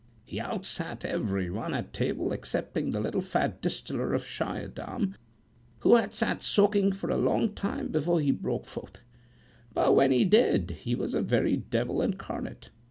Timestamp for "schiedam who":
4.25-5.93